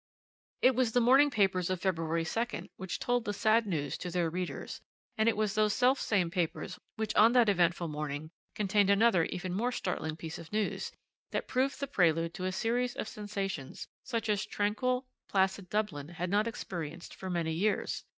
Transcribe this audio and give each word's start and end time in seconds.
"It 0.63 0.73
was 0.73 0.93
the 0.93 0.99
morning 0.99 1.29
papers 1.29 1.69
of 1.69 1.79
February 1.81 2.23
2nd 2.23 2.71
which 2.75 2.97
told 2.97 3.23
the 3.23 3.35
sad 3.35 3.67
news 3.67 3.99
to 3.99 4.09
their 4.09 4.31
readers, 4.31 4.81
and 5.15 5.29
it 5.29 5.37
was 5.37 5.53
those 5.53 5.75
selfsame 5.75 6.31
papers 6.31 6.79
which 6.95 7.13
on 7.15 7.33
that 7.33 7.49
eventful 7.49 7.87
morning 7.87 8.31
contained 8.55 8.89
another 8.89 9.25
even 9.25 9.53
more 9.53 9.71
startling 9.71 10.15
piece 10.15 10.39
of 10.39 10.51
news, 10.51 10.91
that 11.29 11.47
proved 11.47 11.79
the 11.79 11.85
prelude 11.85 12.33
to 12.33 12.45
a 12.45 12.51
series 12.51 12.95
of 12.95 13.07
sensations 13.07 13.87
such 14.03 14.27
as 14.27 14.43
tranquil, 14.43 15.05
placid 15.29 15.69
Dublin 15.69 16.09
had 16.09 16.31
not 16.31 16.47
experienced 16.47 17.13
for 17.13 17.29
many 17.29 17.53
years. 17.53 18.03